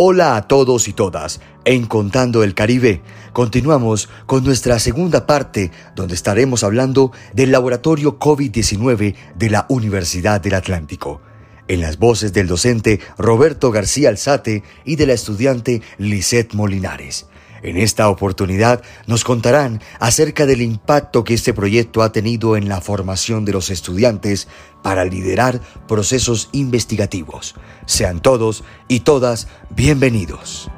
Hola 0.00 0.36
a 0.36 0.42
todos 0.46 0.86
y 0.86 0.92
todas. 0.92 1.40
En 1.64 1.86
Contando 1.86 2.44
el 2.44 2.54
Caribe, 2.54 3.02
continuamos 3.32 4.08
con 4.26 4.44
nuestra 4.44 4.78
segunda 4.78 5.26
parte 5.26 5.72
donde 5.96 6.14
estaremos 6.14 6.62
hablando 6.62 7.10
del 7.32 7.50
laboratorio 7.50 8.16
COVID-19 8.20 9.16
de 9.34 9.50
la 9.50 9.66
Universidad 9.68 10.40
del 10.40 10.54
Atlántico. 10.54 11.20
En 11.66 11.80
las 11.80 11.98
voces 11.98 12.32
del 12.32 12.46
docente 12.46 13.00
Roberto 13.18 13.72
García 13.72 14.10
Alzate 14.10 14.62
y 14.84 14.94
de 14.94 15.06
la 15.06 15.14
estudiante 15.14 15.82
Lisette 15.98 16.54
Molinares. 16.54 17.26
En 17.62 17.76
esta 17.76 18.08
oportunidad 18.08 18.82
nos 19.06 19.24
contarán 19.24 19.80
acerca 20.00 20.46
del 20.46 20.62
impacto 20.62 21.24
que 21.24 21.34
este 21.34 21.54
proyecto 21.54 22.02
ha 22.02 22.12
tenido 22.12 22.56
en 22.56 22.68
la 22.68 22.80
formación 22.80 23.44
de 23.44 23.52
los 23.52 23.70
estudiantes 23.70 24.48
para 24.82 25.04
liderar 25.04 25.60
procesos 25.86 26.48
investigativos. 26.52 27.54
Sean 27.86 28.20
todos 28.20 28.64
y 28.86 29.00
todas 29.00 29.48
bienvenidos. 29.70 30.70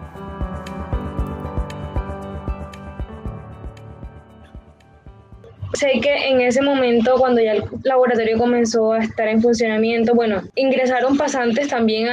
Sé 5.74 6.01
que 6.02 6.29
en 6.29 6.41
ese 6.41 6.62
momento, 6.62 7.15
cuando 7.16 7.41
ya 7.41 7.52
el 7.52 7.65
laboratorio 7.84 8.38
comenzó 8.38 8.92
a 8.92 8.98
estar 9.05 9.28
en 9.28 9.41
funcionamiento, 9.41 10.15
bueno, 10.15 10.42
ingresaron 10.56 11.16
pasantes 11.16 11.69
también 11.69 12.09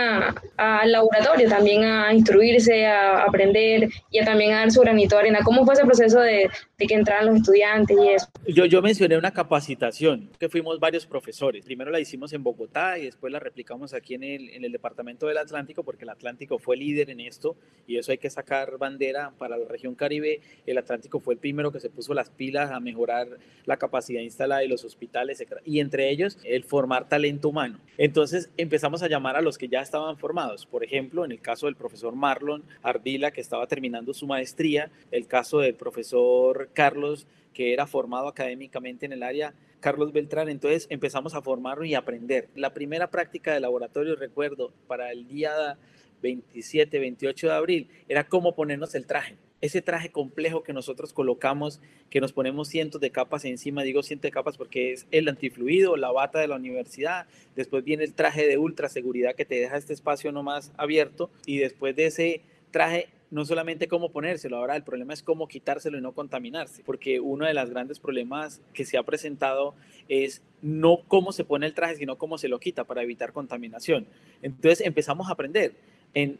al 0.57 0.91
laboratorio, 0.91 1.49
también 1.49 1.83
a 1.83 2.13
instruirse, 2.13 2.85
a 2.85 3.23
aprender 3.23 3.89
y 4.11 4.19
a 4.19 4.25
también 4.25 4.53
a 4.53 4.59
dar 4.59 4.71
su 4.71 4.81
granito 4.81 5.15
de 5.15 5.21
arena. 5.21 5.39
¿Cómo 5.43 5.65
fue 5.65 5.73
ese 5.73 5.85
proceso 5.85 6.19
de, 6.19 6.49
que 6.77 6.93
entraran 6.93 7.25
los 7.25 7.37
estudiantes 7.37 7.97
y 7.99 8.09
eso? 8.09 8.27
Yo, 8.47 8.65
yo 8.65 8.81
mencioné 8.81 9.17
una 9.17 9.31
capacitación, 9.31 10.29
que 10.39 10.49
fuimos 10.49 10.79
varios 10.79 11.07
profesores. 11.07 11.65
Primero 11.65 11.89
la 11.89 11.99
hicimos 11.99 12.33
en 12.33 12.43
Bogotá 12.43 12.99
y 12.99 13.05
después 13.05 13.33
la 13.33 13.39
replicamos 13.39 13.93
aquí 13.95 14.13
en 14.13 14.23
el, 14.23 14.49
en 14.51 14.65
el 14.65 14.71
Departamento 14.71 15.25
del 15.25 15.37
Atlántico, 15.37 15.83
porque 15.83 16.03
el 16.03 16.09
Atlántico 16.09 16.59
fue 16.59 16.77
líder 16.77 17.09
en 17.09 17.21
esto 17.21 17.55
y 17.87 17.97
eso 17.97 18.11
hay 18.11 18.19
que 18.19 18.29
sacar 18.29 18.77
bandera 18.77 19.31
para 19.37 19.57
la 19.57 19.67
región 19.67 19.95
Caribe. 19.95 20.41
El 20.67 20.77
Atlántico 20.77 21.19
fue 21.19 21.33
el 21.33 21.39
primero 21.39 21.71
que 21.71 21.79
se 21.79 21.89
puso 21.89 22.13
las 22.13 22.29
pilas 22.29 22.69
a 22.71 22.79
mejorar 22.79 23.27
la 23.65 23.77
capacidad 23.77 24.21
instalada 24.21 24.61
de 24.61 24.67
los 24.67 24.83
hospitales, 24.83 25.43
y 25.65 25.79
entre 25.79 26.09
ellos 26.09 26.37
el 26.43 26.63
formar 26.63 27.09
talento 27.09 27.49
humano. 27.49 27.79
Entonces 27.97 28.49
empezamos 28.57 29.03
a 29.03 29.07
llamar 29.07 29.35
a 29.35 29.41
los 29.41 29.57
que 29.57 29.67
ya 29.67 29.81
estaban 29.81 30.17
formados. 30.17 30.65
Por 30.65 30.83
ejemplo, 30.83 31.25
en 31.25 31.31
el 31.31 31.41
caso 31.41 31.65
del 31.65 31.75
profesor 31.75 32.15
Marlon 32.15 32.63
Ardila, 32.81 33.31
que 33.31 33.41
estaba 33.41 33.67
terminando 33.67 34.13
su 34.13 34.27
maestría, 34.27 34.91
el 35.11 35.27
caso 35.27 35.59
del 35.59 35.75
profesor 35.75 36.69
Carlos, 36.73 37.27
que 37.53 37.73
era 37.73 37.87
formado 37.87 38.27
académicamente 38.27 39.05
en 39.05 39.13
el 39.13 39.23
área 39.23 39.53
Carlos 39.79 40.13
Beltrán. 40.13 40.49
Entonces 40.49 40.87
empezamos 40.89 41.33
a 41.33 41.41
formarlo 41.41 41.85
y 41.85 41.95
aprender. 41.95 42.49
La 42.55 42.73
primera 42.73 43.09
práctica 43.09 43.53
de 43.53 43.59
laboratorio, 43.59 44.15
recuerdo, 44.15 44.71
para 44.87 45.11
el 45.11 45.27
día 45.27 45.77
27, 46.21 46.99
28 46.99 47.47
de 47.47 47.53
abril, 47.53 47.89
era 48.07 48.27
cómo 48.27 48.55
ponernos 48.55 48.95
el 48.95 49.05
traje 49.05 49.35
ese 49.61 49.81
traje 49.81 50.11
complejo 50.11 50.63
que 50.63 50.73
nosotros 50.73 51.13
colocamos, 51.13 51.81
que 52.09 52.21
nos 52.21 52.31
ponemos 52.31 52.67
cientos 52.67 53.01
de 53.01 53.11
capas 53.11 53.45
encima, 53.45 53.83
digo 53.83 54.03
cientos 54.03 54.23
de 54.23 54.31
capas 54.31 54.57
porque 54.57 54.93
es 54.93 55.07
el 55.11 55.27
antifluido, 55.27 55.97
la 55.97 56.11
bata 56.11 56.39
de 56.39 56.47
la 56.47 56.55
universidad, 56.55 57.27
después 57.55 57.83
viene 57.83 58.03
el 58.03 58.13
traje 58.13 58.47
de 58.47 58.57
ultra 58.57 58.89
seguridad 58.89 59.35
que 59.35 59.45
te 59.45 59.55
deja 59.55 59.77
este 59.77 59.93
espacio 59.93 60.31
no 60.31 60.43
más 60.43 60.71
abierto 60.77 61.29
y 61.45 61.57
después 61.57 61.95
de 61.95 62.05
ese 62.05 62.41
traje 62.71 63.09
no 63.29 63.43
solamente 63.45 63.87
cómo 63.87 64.11
ponérselo, 64.11 64.57
ahora 64.57 64.75
el 64.75 64.83
problema 64.83 65.13
es 65.13 65.21
cómo 65.21 65.47
quitárselo 65.47 65.97
y 65.97 66.01
no 66.01 66.13
contaminarse, 66.13 66.81
porque 66.85 67.19
uno 67.19 67.45
de 67.45 67.53
los 67.53 67.69
grandes 67.69 67.99
problemas 67.99 68.61
que 68.73 68.85
se 68.85 68.97
ha 68.97 69.03
presentado 69.03 69.75
es 70.07 70.41
no 70.61 71.01
cómo 71.07 71.33
se 71.33 71.43
pone 71.43 71.65
el 71.65 71.73
traje, 71.73 71.97
sino 71.97 72.17
cómo 72.17 72.37
se 72.37 72.47
lo 72.47 72.59
quita 72.59 72.85
para 72.85 73.03
evitar 73.03 73.33
contaminación. 73.33 74.07
Entonces 74.41 74.85
empezamos 74.85 75.27
a 75.27 75.33
aprender 75.33 75.73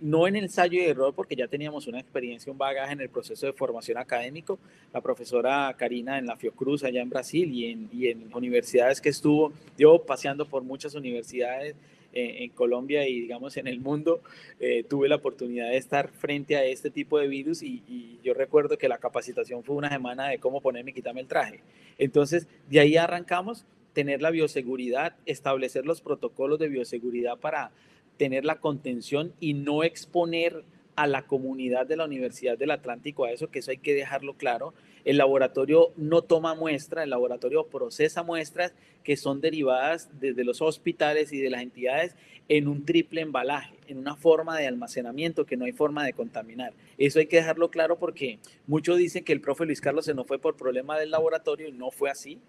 no 0.01 0.27
en 0.27 0.35
ensayo 0.35 0.79
y 0.79 0.85
error, 0.85 1.13
porque 1.13 1.35
ya 1.35 1.47
teníamos 1.47 1.87
una 1.87 1.99
experiencia, 1.99 2.51
un 2.51 2.57
bagaje 2.57 2.93
en 2.93 3.01
el 3.01 3.09
proceso 3.09 3.45
de 3.45 3.53
formación 3.53 3.97
académico. 3.97 4.57
La 4.93 5.01
profesora 5.01 5.73
Karina 5.77 6.17
en 6.17 6.25
la 6.25 6.35
Fiocruz, 6.35 6.83
allá 6.83 7.01
en 7.01 7.09
Brasil, 7.09 7.51
y 7.53 7.71
en, 7.71 7.89
y 7.91 8.07
en 8.07 8.33
universidades 8.33 9.01
que 9.01 9.09
estuvo, 9.09 9.51
yo 9.77 9.99
paseando 9.99 10.45
por 10.45 10.63
muchas 10.63 10.95
universidades 10.95 11.75
eh, 12.13 12.45
en 12.45 12.49
Colombia 12.51 13.07
y, 13.07 13.21
digamos, 13.21 13.57
en 13.57 13.67
el 13.67 13.79
mundo, 13.79 14.21
eh, 14.59 14.83
tuve 14.83 15.07
la 15.07 15.17
oportunidad 15.17 15.69
de 15.69 15.77
estar 15.77 16.09
frente 16.09 16.55
a 16.55 16.63
este 16.63 16.89
tipo 16.89 17.19
de 17.19 17.27
virus 17.27 17.61
y, 17.61 17.83
y, 17.87 18.19
yo 18.23 18.33
recuerdo 18.33 18.77
que 18.77 18.89
la 18.89 18.97
capacitación 18.97 19.63
fue 19.63 19.75
una 19.75 19.89
semana 19.89 20.29
de 20.29 20.39
cómo 20.39 20.59
ponerme 20.59 20.91
y 20.91 20.93
quitarme 20.93 21.21
el 21.21 21.27
traje. 21.27 21.59
Entonces, 21.97 22.47
de 22.69 22.79
ahí 22.79 22.97
arrancamos 22.97 23.65
tener 23.93 24.21
la 24.21 24.31
bioseguridad, 24.31 25.15
establecer 25.25 25.85
los 25.85 26.01
protocolos 26.01 26.59
de 26.59 26.69
bioseguridad 26.69 27.37
para 27.37 27.71
tener 28.17 28.45
la 28.45 28.59
contención 28.59 29.33
y 29.39 29.53
no 29.53 29.83
exponer 29.83 30.63
a 30.97 31.05
la 31.05 31.27
comunidad 31.27 31.85
de 31.85 31.95
la 31.95 32.05
Universidad 32.05 32.57
del 32.57 32.71
Atlántico 32.71 33.25
a 33.25 33.31
eso, 33.31 33.51
que 33.51 33.59
eso 33.59 33.69
hay 33.69 33.77
que 33.77 33.93
dejarlo 33.93 34.33
claro. 34.33 34.73
El 35.05 35.17
laboratorio 35.17 35.91
no 35.95 36.23
toma 36.23 36.55
muestra, 36.55 37.03
el 37.03 37.11
laboratorio 37.11 37.67
procesa 37.67 38.23
muestras 38.23 38.73
que 39.03 39.15
son 39.15 39.39
derivadas 39.39 40.09
desde 40.19 40.43
los 40.43 40.59
hospitales 40.59 41.31
y 41.31 41.37
de 41.37 41.51
las 41.51 41.61
entidades 41.61 42.15
en 42.49 42.67
un 42.67 42.83
triple 42.83 43.21
embalaje, 43.21 43.75
en 43.87 43.99
una 43.99 44.15
forma 44.15 44.57
de 44.57 44.65
almacenamiento 44.65 45.45
que 45.45 45.55
no 45.55 45.65
hay 45.65 45.71
forma 45.71 46.03
de 46.03 46.13
contaminar. 46.13 46.73
Eso 46.97 47.19
hay 47.19 47.27
que 47.27 47.37
dejarlo 47.37 47.69
claro 47.69 47.99
porque 47.99 48.39
muchos 48.65 48.97
dicen 48.97 49.23
que 49.23 49.33
el 49.33 49.41
profe 49.41 49.65
Luis 49.65 49.81
Carlos 49.81 50.05
se 50.05 50.15
nos 50.15 50.25
fue 50.25 50.39
por 50.39 50.57
problema 50.57 50.97
del 50.97 51.11
laboratorio 51.11 51.67
y 51.67 51.73
no 51.73 51.91
fue 51.91 52.09
así 52.09 52.39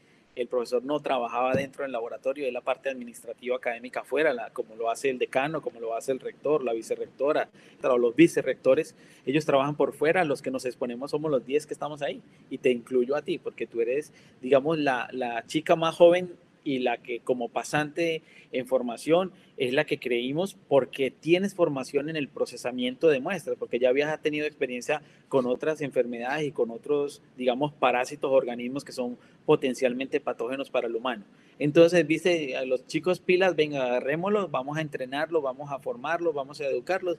el 0.41 0.49
profesor 0.49 0.84
no 0.84 1.00
trabajaba 1.00 1.54
dentro 1.54 1.82
del 1.82 1.93
laboratorio, 1.93 2.44
de 2.44 2.53
la 2.53 2.60
parte 2.60 2.88
administrativa 2.88 3.56
académica 3.56 4.00
afuera, 4.00 4.32
la, 4.32 4.50
como 4.50 4.76
lo 4.76 4.91
hace 4.91 5.10
el 5.10 5.19
decano, 5.19 5.60
como 5.60 5.81
lo 5.81 5.94
hace 5.94 6.12
el 6.12 6.21
rector, 6.21 6.62
la 6.62 6.72
vicerrectora, 6.72 7.49
los 7.82 8.15
vicerrectores, 8.15 8.94
ellos 9.27 9.44
trabajan 9.44 9.77
por 9.77 9.93
fuera, 9.93 10.25
los 10.25 10.43
que 10.43 10.50
nos 10.50 10.65
exponemos 10.65 11.10
somos 11.10 11.31
los 11.31 11.44
10 11.44 11.66
que 11.66 11.75
estamos 11.75 12.03
ahí, 12.03 12.22
y 12.50 12.59
te 12.59 12.71
incluyo 12.71 13.16
a 13.16 13.22
ti, 13.22 13.38
porque 13.38 13.66
tú 13.66 13.81
eres, 13.81 14.12
digamos, 14.41 14.78
la, 14.78 15.09
la 15.12 15.44
chica 15.47 15.77
más 15.77 15.97
joven 15.97 16.32
y 16.65 16.81
la 16.81 16.99
que 16.99 17.21
como 17.21 17.49
pasante 17.49 18.23
en 18.53 18.67
formación 18.67 19.33
es 19.57 19.73
la 19.73 19.85
que 19.85 19.99
creímos 19.99 20.57
porque 20.69 21.11
tienes 21.11 21.55
formación 21.55 22.09
en 22.09 22.17
el 22.17 22.29
procesamiento 22.29 23.09
de 23.09 23.21
muestras, 23.21 23.57
porque 23.59 23.79
ya 23.79 23.89
habías 23.89 24.21
tenido 24.23 24.47
experiencia 24.47 25.03
con 25.29 25.47
otras 25.47 25.81
enfermedades 25.81 26.47
y 26.47 26.53
con 26.53 26.71
otros, 26.71 27.23
digamos, 27.37 27.73
parásitos, 27.73 28.31
organismos 28.31 28.85
que 28.85 28.93
son 28.93 29.19
potencialmente 29.47 30.21
patógenos 30.21 30.71
para 30.71 30.87
el 30.87 30.97
humano. 30.97 31.25
Entonces, 31.59 32.07
viste, 32.07 32.57
a 32.57 32.65
los 32.65 32.87
chicos 32.87 33.19
pilas, 33.19 33.57
venga, 33.57 33.85
agarrémoslos, 33.85 34.51
vamos 34.51 34.79
a 34.79 34.81
entrenarlos, 34.81 35.43
vamos 35.43 35.73
a 35.73 35.79
formarlos, 35.79 36.35
vamos 36.35 36.61
a 36.61 36.67
educarlos 36.67 37.19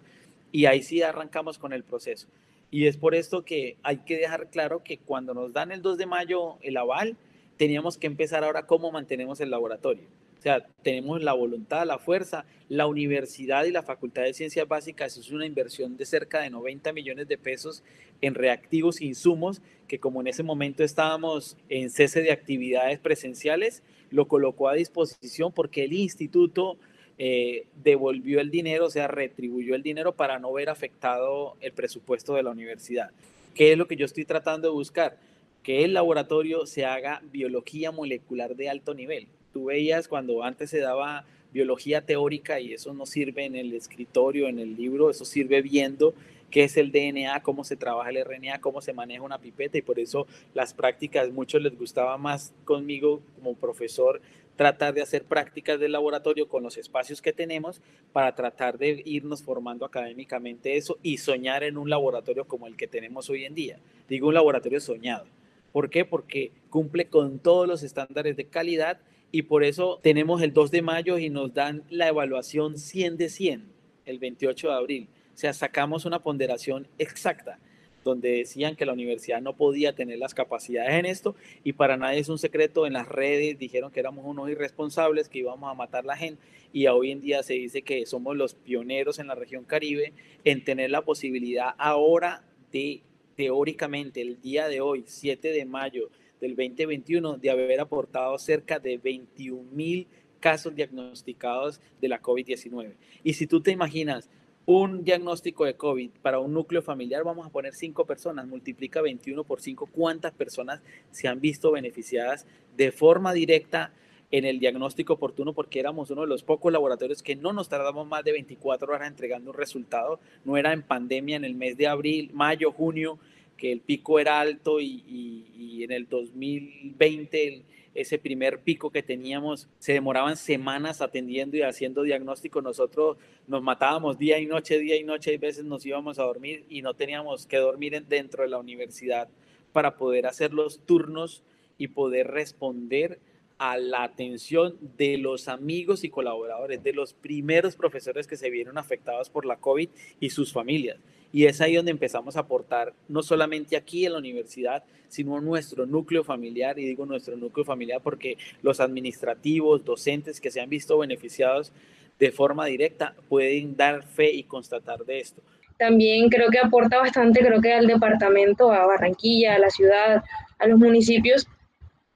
y 0.51 0.65
ahí 0.65 0.81
sí 0.81 1.01
arrancamos 1.01 1.57
con 1.57 1.73
el 1.73 1.83
proceso. 1.83 2.27
Y 2.71 2.85
es 2.85 2.97
por 2.97 3.15
esto 3.15 3.43
que 3.43 3.77
hay 3.83 3.97
que 3.97 4.17
dejar 4.17 4.49
claro 4.49 4.83
que 4.83 4.97
cuando 4.97 5.33
nos 5.33 5.53
dan 5.53 5.71
el 5.71 5.81
2 5.81 5.97
de 5.97 6.05
mayo 6.05 6.57
el 6.61 6.77
aval, 6.77 7.17
teníamos 7.59 7.97
que 7.97 8.07
empezar 8.07 8.45
ahora 8.45 8.65
cómo 8.65 8.89
mantenemos 8.89 9.41
el 9.41 9.49
laboratorio. 9.51 10.05
O 10.37 10.41
sea, 10.41 10.65
tenemos 10.81 11.21
la 11.21 11.33
voluntad, 11.33 11.85
la 11.85 11.99
fuerza, 11.99 12.45
la 12.69 12.87
universidad 12.87 13.65
y 13.65 13.71
la 13.71 13.83
Facultad 13.83 14.21
de 14.21 14.33
Ciencias 14.33 14.65
Básicas 14.65 15.17
es 15.17 15.29
una 15.29 15.45
inversión 15.45 15.97
de 15.97 16.05
cerca 16.05 16.39
de 16.39 16.49
90 16.49 16.93
millones 16.93 17.27
de 17.27 17.37
pesos 17.37 17.83
en 18.21 18.33
reactivos 18.33 19.01
e 19.01 19.05
insumos 19.07 19.61
que 19.89 19.99
como 19.99 20.21
en 20.21 20.27
ese 20.27 20.41
momento 20.41 20.85
estábamos 20.85 21.57
en 21.67 21.89
cese 21.89 22.21
de 22.21 22.31
actividades 22.31 22.97
presenciales, 22.97 23.83
lo 24.09 24.29
colocó 24.29 24.69
a 24.69 24.75
disposición 24.75 25.51
porque 25.51 25.83
el 25.83 25.91
instituto 25.91 26.77
eh, 27.17 27.67
devolvió 27.83 28.39
el 28.39 28.51
dinero, 28.51 28.85
o 28.85 28.89
sea, 28.89 29.09
retribuyó 29.09 29.75
el 29.75 29.83
dinero 29.83 30.15
para 30.15 30.39
no 30.39 30.53
ver 30.53 30.69
afectado 30.69 31.57
el 31.59 31.73
presupuesto 31.73 32.35
de 32.35 32.43
la 32.43 32.51
universidad. 32.51 33.11
¿Qué 33.53 33.73
es 33.73 33.77
lo 33.77 33.85
que 33.85 33.97
yo 33.97 34.05
estoy 34.05 34.23
tratando 34.23 34.69
de 34.69 34.73
buscar? 34.73 35.17
Que 35.63 35.83
el 35.83 35.93
laboratorio 35.93 36.65
se 36.65 36.85
haga 36.85 37.21
biología 37.31 37.91
molecular 37.91 38.55
de 38.55 38.69
alto 38.69 38.93
nivel. 38.93 39.27
Tú 39.53 39.65
veías 39.65 40.07
cuando 40.07 40.43
antes 40.43 40.69
se 40.69 40.79
daba 40.79 41.25
biología 41.51 42.05
teórica 42.05 42.59
y 42.59 42.73
eso 42.73 42.93
no 42.93 43.05
sirve 43.05 43.45
en 43.45 43.55
el 43.55 43.73
escritorio, 43.73 44.47
en 44.47 44.59
el 44.59 44.75
libro, 44.75 45.09
eso 45.09 45.25
sirve 45.25 45.61
viendo 45.61 46.13
qué 46.51 46.63
es 46.63 46.77
el 46.77 46.91
DNA, 46.91 47.41
cómo 47.43 47.63
se 47.63 47.75
trabaja 47.75 48.09
el 48.09 48.23
RNA, 48.23 48.61
cómo 48.61 48.81
se 48.81 48.93
maneja 48.93 49.21
una 49.21 49.39
pipeta 49.39 49.77
y 49.77 49.81
por 49.81 49.99
eso 49.99 50.27
las 50.53 50.73
prácticas, 50.73 51.31
muchos 51.31 51.61
les 51.61 51.77
gustaba 51.77 52.17
más 52.17 52.53
conmigo 52.65 53.21
como 53.35 53.55
profesor 53.55 54.21
tratar 54.55 54.93
de 54.93 55.01
hacer 55.01 55.23
prácticas 55.23 55.79
del 55.79 55.93
laboratorio 55.93 56.49
con 56.49 56.63
los 56.63 56.77
espacios 56.77 57.21
que 57.21 57.31
tenemos 57.31 57.81
para 58.11 58.35
tratar 58.35 58.77
de 58.77 59.01
irnos 59.05 59.41
formando 59.41 59.85
académicamente 59.85 60.75
eso 60.75 60.97
y 61.01 61.17
soñar 61.17 61.63
en 61.63 61.77
un 61.77 61.89
laboratorio 61.89 62.45
como 62.45 62.67
el 62.67 62.75
que 62.75 62.87
tenemos 62.87 63.29
hoy 63.29 63.45
en 63.45 63.55
día. 63.55 63.79
Digo 64.09 64.27
un 64.27 64.33
laboratorio 64.33 64.81
soñado 64.81 65.25
¿Por 65.71 65.89
qué? 65.89 66.05
Porque 66.05 66.51
cumple 66.69 67.05
con 67.05 67.39
todos 67.39 67.67
los 67.67 67.83
estándares 67.83 68.35
de 68.37 68.45
calidad 68.45 68.99
y 69.31 69.43
por 69.43 69.63
eso 69.63 69.99
tenemos 70.01 70.41
el 70.41 70.53
2 70.53 70.71
de 70.71 70.81
mayo 70.81 71.17
y 71.17 71.29
nos 71.29 71.53
dan 71.53 71.83
la 71.89 72.07
evaluación 72.07 72.77
100 72.77 73.17
de 73.17 73.29
100 73.29 73.65
el 74.05 74.19
28 74.19 74.69
de 74.69 74.73
abril. 74.73 75.07
O 75.33 75.37
sea, 75.37 75.53
sacamos 75.53 76.05
una 76.05 76.19
ponderación 76.21 76.87
exacta. 76.97 77.59
donde 78.03 78.29
decían 78.29 78.77
que 78.77 78.85
la 78.85 78.93
universidad 78.93 79.41
no 79.41 79.57
podía 79.57 79.93
tener 79.93 80.17
las 80.19 80.33
capacidades 80.33 80.93
en 80.93 81.05
esto 81.05 81.35
y 81.65 81.73
para 81.73 81.97
nadie 81.97 82.19
es 82.19 82.29
un 82.29 82.39
secreto, 82.39 82.87
en 82.87 82.93
las 82.93 83.07
redes 83.07 83.59
dijeron 83.59 83.91
que 83.91 83.99
éramos 83.99 84.25
unos 84.25 84.49
irresponsables, 84.49 85.27
que 85.27 85.39
íbamos 85.39 85.69
a 85.69 85.73
matar 85.73 86.05
la 86.05 86.15
gente 86.15 86.41
y 86.71 86.87
hoy 86.87 87.11
en 87.11 87.19
día 87.19 87.43
se 87.43 87.53
dice 87.53 87.81
que 87.81 88.05
somos 88.05 88.37
los 88.37 88.55
pioneros 88.55 89.19
en 89.19 89.27
la 89.27 89.35
región 89.35 89.65
caribe 89.65 90.13
en 90.45 90.63
tener 90.63 90.91
la 90.91 91.01
posibilidad 91.01 91.75
ahora 91.77 92.43
de 92.71 93.01
teóricamente 93.39 94.19
el 94.19 94.41
día 94.41 94.67
de 94.67 94.81
hoy, 94.81 95.05
7 95.07 95.53
de 95.53 95.63
mayo 95.63 96.09
del 96.41 96.57
2021, 96.57 97.37
de 97.37 97.49
haber 97.49 97.79
aportado 97.79 98.37
cerca 98.37 98.79
de 98.79 98.97
21 98.97 99.63
mil 99.71 100.07
casos 100.41 100.75
diagnosticados 100.75 101.79
de 102.01 102.09
la 102.09 102.21
COVID-19. 102.21 102.95
Y 103.23 103.35
si 103.35 103.47
tú 103.47 103.61
te 103.61 103.71
imaginas 103.71 104.29
un 104.65 105.05
diagnóstico 105.05 105.63
de 105.63 105.75
COVID 105.75 106.09
para 106.21 106.39
un 106.39 106.53
núcleo 106.53 106.81
familiar, 106.81 107.23
vamos 107.23 107.47
a 107.47 107.49
poner 107.49 107.73
cinco 107.73 108.05
personas, 108.05 108.45
multiplica 108.45 109.01
21 109.01 109.45
por 109.45 109.61
5, 109.61 109.85
¿cuántas 109.85 110.33
personas 110.33 110.81
se 111.11 111.29
han 111.29 111.39
visto 111.39 111.71
beneficiadas 111.71 112.45
de 112.75 112.91
forma 112.91 113.31
directa 113.31 113.93
en 114.31 114.45
el 114.45 114.59
diagnóstico 114.59 115.13
oportuno? 115.13 115.53
Porque 115.53 115.79
éramos 115.79 116.11
uno 116.11 116.21
de 116.21 116.27
los 116.27 116.43
pocos 116.43 116.71
laboratorios 116.71 117.23
que 117.23 117.35
no 117.35 117.53
nos 117.53 117.69
tardamos 117.69 118.07
más 118.07 118.23
de 118.23 118.31
24 118.31 118.93
horas 118.93 119.07
entregando 119.07 119.51
un 119.51 119.57
resultado, 119.57 120.19
no 120.45 120.57
era 120.57 120.73
en 120.73 120.83
pandemia 120.83 121.35
en 121.35 121.45
el 121.45 121.55
mes 121.55 121.77
de 121.77 121.87
abril, 121.87 122.31
mayo, 122.33 122.71
junio, 122.71 123.19
que 123.57 123.71
el 123.71 123.81
pico 123.81 124.19
era 124.19 124.39
alto 124.39 124.79
y, 124.79 125.03
y 125.07 125.83
en 125.83 125.91
el 125.91 126.07
2020 126.07 127.63
ese 127.93 128.17
primer 128.17 128.59
pico 128.59 128.91
que 128.91 129.03
teníamos, 129.03 129.67
se 129.79 129.93
demoraban 129.93 130.37
semanas 130.37 131.01
atendiendo 131.01 131.57
y 131.57 131.63
haciendo 131.63 132.03
diagnóstico. 132.03 132.61
Nosotros 132.61 133.17
nos 133.47 133.61
matábamos 133.61 134.17
día 134.17 134.39
y 134.39 134.45
noche, 134.45 134.79
día 134.79 134.95
y 134.95 135.03
noche, 135.03 135.33
y 135.33 135.37
veces 135.37 135.65
nos 135.65 135.85
íbamos 135.85 136.19
a 136.19 136.23
dormir 136.23 136.65
y 136.69 136.81
no 136.81 136.93
teníamos 136.93 137.45
que 137.45 137.57
dormir 137.57 138.01
dentro 138.07 138.43
de 138.43 138.49
la 138.49 138.57
universidad 138.57 139.27
para 139.73 139.97
poder 139.97 140.27
hacer 140.27 140.53
los 140.53 140.79
turnos 140.85 141.43
y 141.77 141.89
poder 141.89 142.27
responder 142.27 143.19
a 143.59 143.77
la 143.77 144.03
atención 144.03 144.77
de 144.97 145.17
los 145.17 145.49
amigos 145.49 146.05
y 146.05 146.09
colaboradores, 146.09 146.81
de 146.81 146.93
los 146.93 147.13
primeros 147.13 147.75
profesores 147.75 148.25
que 148.25 148.37
se 148.37 148.49
vieron 148.49 148.77
afectados 148.77 149.29
por 149.29 149.45
la 149.45 149.57
COVID 149.57 149.89
y 150.19 150.29
sus 150.29 150.53
familias. 150.53 150.97
Y 151.31 151.45
es 151.45 151.61
ahí 151.61 151.75
donde 151.75 151.91
empezamos 151.91 152.37
a 152.37 152.41
aportar, 152.41 152.93
no 153.09 153.21
solamente 153.21 153.75
aquí 153.75 154.05
en 154.05 154.13
la 154.13 154.19
universidad, 154.19 154.83
sino 155.09 155.41
nuestro 155.41 155.85
núcleo 155.85 156.23
familiar, 156.23 156.79
y 156.79 156.85
digo 156.85 157.05
nuestro 157.05 157.35
núcleo 157.35 157.65
familiar 157.65 158.01
porque 158.01 158.37
los 158.61 158.79
administrativos, 158.79 159.83
docentes 159.83 160.39
que 160.39 160.51
se 160.51 160.61
han 160.61 160.69
visto 160.69 160.97
beneficiados 160.97 161.73
de 162.17 162.31
forma 162.31 162.65
directa 162.65 163.13
pueden 163.27 163.75
dar 163.75 164.03
fe 164.03 164.31
y 164.31 164.43
constatar 164.43 165.05
de 165.05 165.19
esto. 165.19 165.41
También 165.77 166.29
creo 166.29 166.49
que 166.49 166.59
aporta 166.59 166.97
bastante, 166.97 167.41
creo 167.41 167.61
que 167.61 167.73
al 167.73 167.87
departamento, 167.87 168.71
a 168.71 168.85
Barranquilla, 168.85 169.55
a 169.55 169.59
la 169.59 169.69
ciudad, 169.69 170.23
a 170.57 170.67
los 170.67 170.79
municipios, 170.79 171.47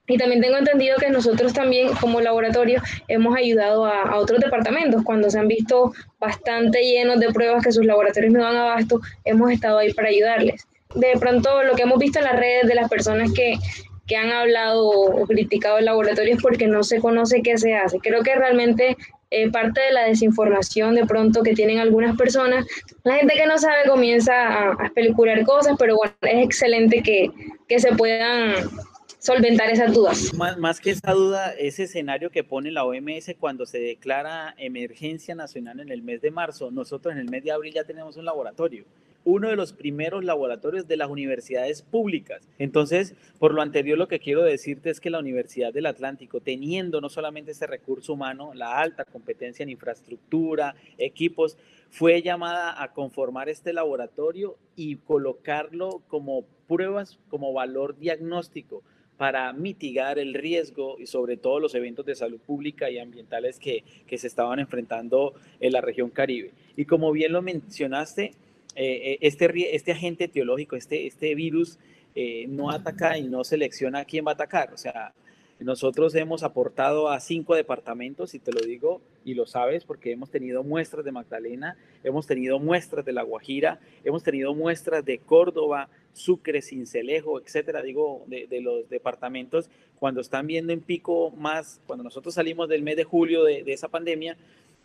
y 0.06 0.18
también 0.18 0.42
tengo 0.42 0.58
entendido 0.58 0.98
que 0.98 1.08
nosotros 1.08 1.52
también 1.54 1.94
como 1.94 2.20
laboratorio 2.20 2.82
hemos 3.08 3.36
ayudado 3.36 3.86
a, 3.86 4.16
otros 4.18 4.40
departamentos. 4.40 5.02
Cuando 5.02 5.30
se 5.30 5.38
han 5.38 5.48
visto 5.48 5.92
bastante 6.20 6.82
llenos 6.82 7.20
de 7.20 7.32
pruebas 7.32 7.64
que 7.64 7.72
sus 7.72 7.86
laboratorios 7.86 8.32
no 8.32 8.42
dan 8.42 8.56
abasto, 8.56 9.00
hemos 9.24 9.50
estado 9.50 9.78
ahí 9.78 9.94
para 9.94 10.08
ayudarles. 10.08 10.66
De 10.94 11.14
pronto 11.18 11.62
lo 11.62 11.74
que 11.74 11.82
hemos 11.82 11.98
visto 11.98 12.18
en 12.18 12.26
las 12.26 12.38
redes 12.38 12.68
de 12.68 12.74
las 12.74 12.90
personas 12.90 13.32
que, 13.32 13.56
que 14.06 14.16
han 14.16 14.30
hablado 14.30 14.86
o 14.86 15.26
criticado 15.26 15.78
el 15.78 15.86
laboratorio 15.86 16.34
es 16.34 16.42
porque 16.42 16.66
no 16.66 16.82
se 16.82 17.00
conoce 17.00 17.40
qué 17.42 17.56
se 17.56 17.74
hace. 17.74 17.98
Creo 17.98 18.22
que 18.22 18.34
realmente 18.34 18.98
eh, 19.30 19.50
parte 19.50 19.80
de 19.80 19.92
la 19.92 20.04
desinformación 20.04 20.94
de 20.96 21.06
pronto 21.06 21.42
que 21.42 21.54
tienen 21.54 21.78
algunas 21.78 22.14
personas, 22.16 22.66
la 23.04 23.14
gente 23.14 23.34
que 23.34 23.46
no 23.46 23.58
sabe 23.58 23.88
comienza 23.88 24.34
a, 24.34 24.72
a 24.72 25.44
cosas, 25.44 25.76
pero 25.78 25.96
bueno, 25.96 26.14
es 26.22 26.44
excelente 26.44 27.02
que, 27.02 27.30
que 27.66 27.80
se 27.80 27.92
puedan 27.92 28.54
solventar 29.24 29.70
esas 29.70 29.94
dudas. 29.94 30.34
Más, 30.34 30.58
más, 30.58 30.80
que 30.80 30.90
esa 30.90 31.12
duda, 31.12 31.52
ese 31.52 31.84
escenario 31.84 32.30
que 32.30 32.44
pone 32.44 32.70
la 32.70 32.84
OMS 32.84 33.34
cuando 33.40 33.64
se 33.64 33.78
declara 33.78 34.54
emergencia 34.58 35.34
nacional 35.34 35.80
en 35.80 35.90
el 35.90 36.02
mes 36.02 36.20
de 36.20 36.30
marzo, 36.30 36.70
nosotros 36.70 37.12
en 37.12 37.20
el 37.20 37.30
mes 37.30 37.42
de 37.42 37.50
abril 37.50 37.72
ya 37.72 37.84
tenemos 37.84 38.18
un 38.18 38.26
laboratorio, 38.26 38.84
uno 39.24 39.48
de 39.48 39.56
los 39.56 39.72
primeros 39.72 40.24
laboratorios 40.24 40.86
de 40.86 40.98
las 40.98 41.08
universidades 41.08 41.80
públicas. 41.80 42.46
Entonces, 42.58 43.14
por 43.38 43.54
lo 43.54 43.62
anterior, 43.62 43.96
lo 43.96 44.08
que 44.08 44.20
quiero 44.20 44.42
decirte 44.42 44.90
es 44.90 45.00
que 45.00 45.08
la 45.08 45.20
Universidad 45.20 45.72
del 45.72 45.86
Atlántico, 45.86 46.40
teniendo 46.40 47.00
no 47.00 47.08
solamente 47.08 47.52
ese 47.52 47.66
recurso 47.66 48.12
humano, 48.12 48.52
la 48.52 48.78
alta 48.78 49.06
competencia 49.06 49.62
en 49.62 49.70
infraestructura, 49.70 50.74
equipos, 50.98 51.56
fue 51.88 52.20
llamada 52.20 52.82
a 52.82 52.92
conformar 52.92 53.48
este 53.48 53.72
laboratorio 53.72 54.58
y 54.76 54.96
colocarlo 54.96 56.02
como 56.08 56.44
pruebas, 56.68 57.18
como 57.30 57.54
valor 57.54 57.96
diagnóstico 57.96 58.82
para 59.16 59.52
mitigar 59.52 60.18
el 60.18 60.34
riesgo 60.34 60.96
y 60.98 61.06
sobre 61.06 61.36
todo 61.36 61.60
los 61.60 61.74
eventos 61.74 62.04
de 62.04 62.14
salud 62.14 62.40
pública 62.40 62.90
y 62.90 62.98
ambientales 62.98 63.58
que, 63.58 63.84
que 64.06 64.18
se 64.18 64.26
estaban 64.26 64.58
enfrentando 64.58 65.34
en 65.60 65.72
la 65.72 65.80
región 65.80 66.10
Caribe. 66.10 66.50
Y 66.76 66.84
como 66.84 67.12
bien 67.12 67.32
lo 67.32 67.42
mencionaste, 67.42 68.32
eh, 68.76 69.12
eh, 69.12 69.18
este, 69.20 69.74
este 69.74 69.92
agente 69.92 70.26
teológico, 70.28 70.74
este, 70.76 71.06
este 71.06 71.34
virus, 71.34 71.78
eh, 72.16 72.46
no 72.48 72.70
ataca 72.70 73.18
y 73.18 73.28
no 73.28 73.44
selecciona 73.44 74.00
a 74.00 74.04
quién 74.04 74.26
va 74.26 74.32
a 74.32 74.34
atacar. 74.34 74.72
O 74.72 74.76
sea, 74.76 75.12
nosotros 75.60 76.14
hemos 76.16 76.42
aportado 76.42 77.08
a 77.08 77.20
cinco 77.20 77.54
departamentos, 77.54 78.34
y 78.34 78.40
te 78.40 78.52
lo 78.52 78.60
digo 78.60 79.00
y 79.24 79.34
lo 79.34 79.46
sabes, 79.46 79.84
porque 79.84 80.12
hemos 80.12 80.30
tenido 80.30 80.64
muestras 80.64 81.04
de 81.04 81.12
Magdalena, 81.12 81.76
hemos 82.02 82.26
tenido 82.26 82.58
muestras 82.58 83.04
de 83.04 83.12
La 83.12 83.22
Guajira, 83.22 83.78
hemos 84.04 84.22
tenido 84.22 84.54
muestras 84.54 85.04
de 85.04 85.18
Córdoba, 85.18 85.88
Sucre, 86.14 86.62
Cincelejo, 86.62 87.40
etcétera, 87.40 87.82
digo, 87.82 88.24
de, 88.26 88.60
los 88.62 88.88
departamentos, 88.88 89.68
cuando 89.98 90.20
están 90.20 90.46
viendo 90.46 90.72
en 90.72 90.80
pico 90.80 91.30
más, 91.32 91.80
cuando 91.86 92.02
nosotros 92.02 92.34
salimos 92.34 92.68
del 92.68 92.82
mes 92.82 92.96
de 92.96 93.04
julio 93.04 93.44
de 93.44 93.64
esa 93.66 93.88
pandemia, 93.88 94.36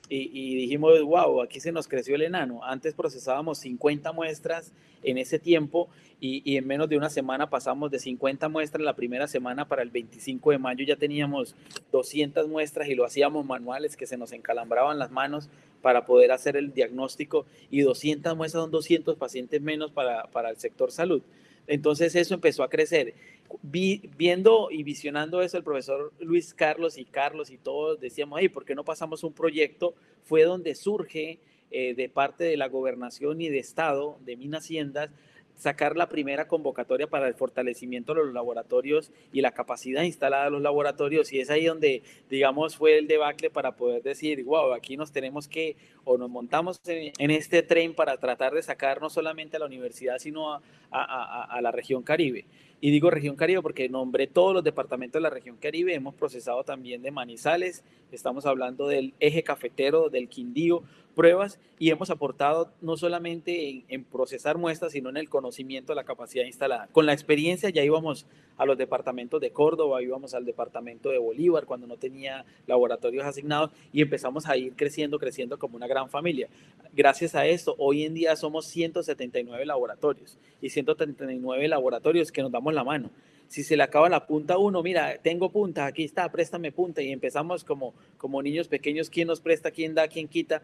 y, 0.10 0.56
dijimos, 0.56 1.00
wow, 1.04 1.42
aquí 1.42 1.60
se 1.60 1.72
nos 1.72 1.88
creció 1.88 2.16
el 2.16 2.24
enano. 2.24 2.64
Antes 2.64 2.96
procesábamos 2.96 3.60
50 3.60 4.12
muestras 4.12 4.74
en 5.04 5.18
ese 5.18 5.38
tiempo 5.38 5.88
y, 6.20 6.58
en 6.58 6.68
menos 6.68 6.90
de 6.90 6.98
una 6.98 7.10
semana 7.10 7.50
pasamos 7.50 7.92
de 7.92 8.00
50 8.00 8.50
muestras 8.50 8.84
la 8.84 8.96
primera 8.96 9.28
semana 9.28 9.68
para 9.68 9.84
el 9.84 9.92
25 9.92 10.52
de 10.52 10.58
mayo 10.58 10.84
ya 10.84 10.96
teníamos 10.96 11.56
200 11.92 12.48
muestras 12.48 12.88
y 12.90 12.96
lo 12.96 13.06
hacíamos 13.06 13.46
manuales 13.46 13.96
que 13.96 14.08
se 14.08 14.18
nos 14.18 14.32
encalambraban 14.32 15.00
las 15.00 15.12
manos 15.12 15.50
para 15.82 16.06
poder 16.06 16.32
hacer 16.32 16.58
el 16.58 16.74
diagnóstico 16.74 17.46
y 17.70 17.82
200 17.82 18.36
muestras 18.36 18.64
son 18.64 18.72
200 18.72 19.16
pacientes 19.16 19.62
menos 19.62 19.92
para, 19.92 20.24
para 20.32 20.50
el 20.50 20.58
sector 20.58 20.92
salud. 20.92 21.22
Entonces 21.68 22.16
eso 22.16 22.34
empezó 22.34 22.64
a 22.64 22.70
crecer. 22.70 23.14
Viendo 23.62 24.70
y 24.72 24.84
visionando 24.84 25.42
eso, 25.42 25.58
el 25.58 25.64
profesor 25.64 26.14
Luis 26.20 26.54
Carlos 26.54 26.98
y 26.98 27.06
Carlos 27.06 27.50
y 27.50 27.58
todos 27.58 28.00
decíamos, 28.00 28.40
hey, 28.42 28.50
¿por 28.50 28.66
qué 28.66 28.76
no 28.76 28.84
pasamos 28.84 29.24
un 29.24 29.34
proyecto? 29.34 29.96
Fue 30.24 30.44
donde 30.44 30.76
surge 30.76 31.40
eh, 31.72 31.94
de 31.96 32.10
parte 32.10 32.44
de 32.44 32.58
la 32.58 32.68
gobernación 32.68 33.42
y 33.42 33.50
de 33.50 33.60
Estado, 33.60 34.18
de 34.22 34.36
Minas 34.36 34.64
Haciendas, 34.64 35.10
sacar 35.56 35.98
la 35.98 36.08
primera 36.08 36.48
convocatoria 36.48 37.08
para 37.08 37.28
el 37.28 37.34
fortalecimiento 37.34 38.14
de 38.14 38.24
los 38.24 38.34
laboratorios 38.34 39.12
y 39.34 39.42
la 39.42 39.52
capacidad 39.52 40.04
instalada 40.04 40.46
de 40.46 40.52
los 40.52 40.62
laboratorios. 40.62 41.34
Y 41.34 41.42
es 41.42 41.50
ahí 41.50 41.66
donde, 41.66 42.02
digamos, 42.30 42.78
fue 42.78 42.98
el 42.98 43.08
debacle 43.08 43.50
para 43.50 43.76
poder 43.76 44.02
decir, 44.02 44.44
wow, 44.46 44.74
aquí 44.74 44.96
nos 44.96 45.12
tenemos 45.12 45.50
que, 45.50 45.76
o 46.06 46.18
nos 46.18 46.30
montamos 46.30 46.80
en, 46.86 47.32
este 47.32 47.62
tren 47.62 47.94
para 47.94 48.18
tratar 48.18 48.54
de 48.54 48.64
sacar 48.64 49.02
no 49.02 49.10
solamente 49.10 49.58
a 49.58 49.60
la 49.60 49.66
universidad, 49.66 50.18
sino 50.18 50.54
a, 50.54 50.62
a 50.92 51.62
la 51.62 51.72
región 51.72 52.04
Caribe. 52.04 52.46
Y 52.82 52.92
digo 52.92 53.10
región 53.10 53.36
Caribe 53.36 53.62
porque 53.62 53.90
nombré 53.90 54.28
todos 54.28 54.54
los 54.54 54.64
departamentos 54.64 55.20
de 55.20 55.24
la 55.24 55.30
región 55.30 55.58
Caribe, 55.58 55.94
hemos 55.94 56.16
procesado 56.16 56.64
también 56.64 57.02
de 57.02 57.12
Manizales, 57.12 57.84
estamos 58.12 58.46
hablando 58.46 58.88
del 58.88 59.14
eje 59.20 59.44
cafetero, 59.44 60.10
del 60.10 60.30
Quindío, 60.30 60.84
pruebas 61.20 61.60
y 61.80 61.90
hemos 61.90 62.10
aportado 62.10 62.72
no 62.80 62.96
solamente 62.96 63.84
en, 63.90 64.06
procesar 64.06 64.58
muestras, 64.58 64.94
sino 64.94 65.10
en 65.10 65.18
el 65.18 65.28
conocimiento 65.28 65.94
la 65.94 66.06
capacidad 66.06 66.46
instalada. 66.46 66.88
Con 66.94 67.06
la 67.06 67.12
experiencia 67.12 67.70
ya 67.70 67.84
íbamos 67.84 68.26
a 68.58 68.66
los 68.66 68.78
departamentos 68.78 69.42
de 69.42 69.52
Córdoba, 69.52 70.02
íbamos 70.02 70.34
al 70.34 70.46
departamento 70.46 71.10
de 71.10 71.18
Bolívar 71.18 71.66
cuando 71.66 71.88
no 71.88 71.98
tenía 71.98 72.46
laboratorios 72.68 73.26
asignados 73.26 73.72
y 73.92 74.02
empezamos 74.02 74.48
a 74.48 74.56
ir 74.56 74.74
creciendo, 74.78 75.20
creciendo 75.20 75.60
como 75.60 75.76
una 75.76 75.88
gran 75.88 76.10
familia. 76.10 76.48
Gracias 76.94 77.36
a 77.36 77.46
esto, 77.46 77.76
hoy 77.78 78.04
en 78.04 78.14
día 78.14 78.36
somos 78.38 78.66
179 78.68 79.66
laboratorios 79.66 80.38
y 80.62 80.70
139 80.70 81.68
laboratorios 81.68 82.32
que 82.32 82.42
nos 82.42 82.52
damos 82.52 82.69
la 82.74 82.84
mano. 82.84 83.12
Si 83.48 83.64
se 83.64 83.76
le 83.76 83.84
acaba 83.84 84.10
la 84.10 84.28
punta 84.28 84.56
a 84.56 84.58
uno, 84.58 84.84
mira, 84.84 85.18
tengo 85.18 85.50
punta, 85.50 85.86
aquí 85.88 86.04
está, 86.04 86.32
préstame 86.32 86.72
punta, 86.72 87.02
y 87.02 87.12
empezamos 87.12 87.64
como, 87.64 87.96
como 88.18 88.42
niños 88.44 88.68
pequeños, 88.68 89.10
quién 89.10 89.28
nos 89.28 89.42
presta, 89.42 89.72
quién 89.72 89.96
da, 89.96 90.08
quién 90.08 90.28
quita, 90.28 90.62